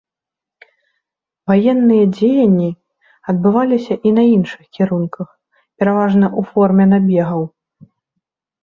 [1.51, 2.69] Ваенныя дзеянні
[3.35, 5.27] адбываліся і на іншых кірунках,
[5.77, 7.41] пераважна ў форме набегаў.